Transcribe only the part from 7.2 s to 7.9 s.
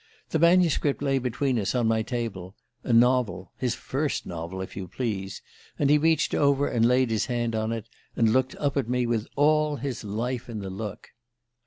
hand on it,